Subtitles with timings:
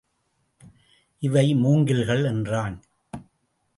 [1.19, 2.83] இவை மூங்கில்கள் என்றான்.